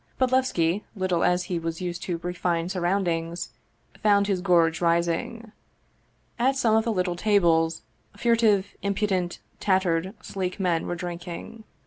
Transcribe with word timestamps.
Bodlevski, 0.19 0.81
little 0.95 1.23
as 1.23 1.43
he 1.43 1.59
was 1.59 1.79
used 1.79 2.01
to 2.01 2.17
refined 2.23 2.71
surroundings, 2.71 3.51
found 4.01 4.25
his 4.25 4.41
gorge 4.41 4.81
rising. 4.81 5.51
At 6.39 6.55
some 6.55 6.75
of 6.75 6.83
the 6.85 6.91
little 6.91 7.15
tables 7.15 7.83
fur 8.17 8.35
tive, 8.35 8.73
impudent, 8.81 9.41
tattered, 9.59 10.15
sleek 10.19 10.59
men 10.59 10.87
were 10.87 10.95
drinking. 10.95 11.65